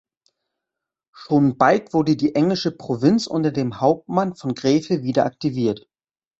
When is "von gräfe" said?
4.33-5.03